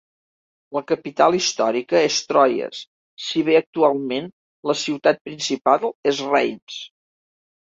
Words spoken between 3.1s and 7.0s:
si bé actualment la ciutat principal és Reims.